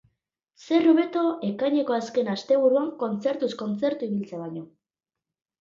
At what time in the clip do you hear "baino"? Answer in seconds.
4.47-4.65